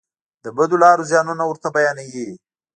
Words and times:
د 0.43 0.45
بدو 0.57 0.75
لارو 0.83 1.07
زیانونه 1.11 1.43
ورته 1.45 1.67
بیانوي. 1.75 2.29